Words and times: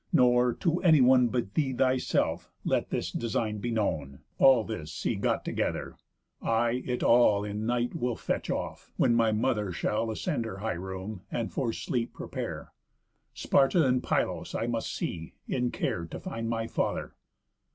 Nor, 0.11 0.53
to 0.55 0.81
anyone 0.81 1.27
But 1.27 1.53
thee 1.53 1.73
thyself, 1.73 2.49
let 2.63 2.89
this 2.89 3.11
design 3.11 3.59
be 3.59 3.69
known. 3.69 4.21
All 4.39 4.63
this 4.63 4.91
see 4.91 5.13
got 5.13 5.45
together; 5.45 5.95
I 6.41 6.81
it 6.87 7.03
all 7.03 7.43
In 7.45 7.67
night 7.67 7.93
will 7.95 8.15
fetch 8.15 8.49
off, 8.49 8.91
when 8.97 9.13
my 9.13 9.31
mother 9.31 9.71
shall 9.71 10.09
Ascend 10.09 10.45
her 10.45 10.57
high 10.57 10.71
room, 10.73 11.21
and 11.31 11.53
for 11.53 11.71
sleep 11.71 12.15
prepare. 12.15 12.73
Sparta 13.35 13.85
and 13.85 14.01
Pylos 14.01 14.55
I 14.55 14.65
must 14.65 14.91
see, 14.91 15.33
in 15.47 15.69
care 15.69 16.07
To 16.07 16.19
find 16.19 16.49
my 16.49 16.65
father." 16.65 17.13